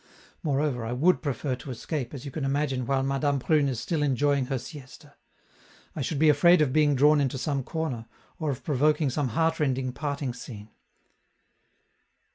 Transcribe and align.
Moreover, 0.41 0.83
I 0.83 0.93
would 0.93 1.21
prefer 1.21 1.55
to 1.57 1.69
escape, 1.69 2.11
as 2.15 2.25
you 2.25 2.31
can 2.31 2.43
imagine, 2.43 2.87
while 2.87 3.03
Madame 3.03 3.37
Prune 3.37 3.69
is 3.69 3.79
still 3.79 4.01
enjoying 4.01 4.47
her 4.47 4.57
siesta; 4.57 5.13
I 5.95 6.01
should 6.01 6.17
be 6.17 6.27
afraid 6.27 6.59
of 6.59 6.73
being 6.73 6.95
drawn 6.95 7.21
into 7.21 7.37
some 7.37 7.61
corner, 7.63 8.07
or 8.39 8.49
of 8.49 8.63
provoking 8.63 9.11
some 9.11 9.27
heartrending 9.27 9.91
parting 9.93 10.33
scene." 10.33 10.69